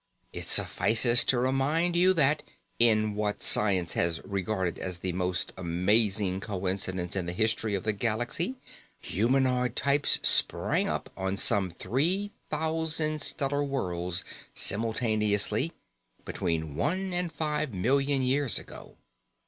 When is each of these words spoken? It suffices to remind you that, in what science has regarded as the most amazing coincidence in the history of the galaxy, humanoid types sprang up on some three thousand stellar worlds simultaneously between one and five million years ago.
It 0.33 0.47
suffices 0.47 1.23
to 1.25 1.37
remind 1.37 1.95
you 1.95 2.11
that, 2.15 2.41
in 2.79 3.13
what 3.13 3.43
science 3.43 3.93
has 3.93 4.19
regarded 4.25 4.79
as 4.79 4.97
the 4.97 5.13
most 5.13 5.53
amazing 5.57 6.39
coincidence 6.39 7.15
in 7.15 7.27
the 7.27 7.33
history 7.33 7.75
of 7.75 7.83
the 7.83 7.93
galaxy, 7.93 8.55
humanoid 8.99 9.75
types 9.75 10.17
sprang 10.23 10.87
up 10.89 11.11
on 11.15 11.37
some 11.37 11.69
three 11.69 12.31
thousand 12.49 13.21
stellar 13.21 13.63
worlds 13.63 14.23
simultaneously 14.55 15.71
between 16.25 16.73
one 16.75 17.13
and 17.13 17.31
five 17.31 17.71
million 17.71 18.23
years 18.23 18.57
ago. 18.57 18.97